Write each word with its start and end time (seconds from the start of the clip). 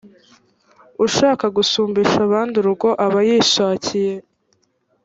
ushaka 1.05 1.45
gusumbisha 1.57 2.17
abandi 2.27 2.53
urugo 2.61 2.89
aba 3.05 3.19
yishakiye 3.27 4.15